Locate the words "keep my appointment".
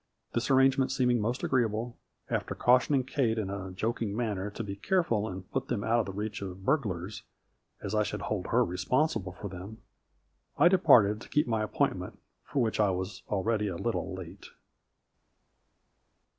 11.29-12.17